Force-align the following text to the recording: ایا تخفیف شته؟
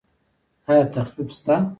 ایا 0.69 0.83
تخفیف 0.95 1.29
شته؟ 1.37 1.55